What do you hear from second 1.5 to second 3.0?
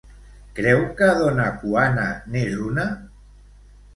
Cuana n'és una?